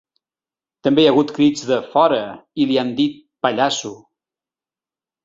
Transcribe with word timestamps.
També 0.87 1.01
hi 1.01 1.09
ha 1.09 1.11
hagut 1.15 1.33
crits 1.35 1.61
de 1.71 1.77
‘fora’ 1.91 2.21
i 2.63 2.67
li 2.71 2.79
han 2.85 2.89
dit 3.01 3.21
‘pallasso’. 3.47 3.93